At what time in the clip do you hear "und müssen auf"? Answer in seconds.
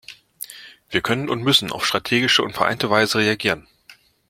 1.29-1.85